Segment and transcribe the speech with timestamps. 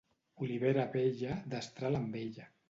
[0.45, 2.51] Olivera vella, destral amb ella.